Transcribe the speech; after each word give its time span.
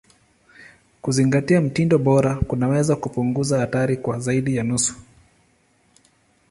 Kuzingatia 1.01 1.61
mtindo 1.61 1.97
bora 1.97 2.35
kunaweza 2.35 2.95
kupunguza 2.95 3.59
hatari 3.59 3.97
kwa 3.97 4.19
zaidi 4.19 4.55
ya 4.55 4.63
nusu. 4.63 4.95